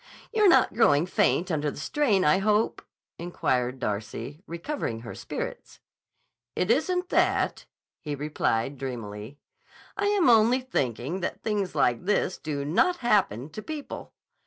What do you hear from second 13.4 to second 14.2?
to people.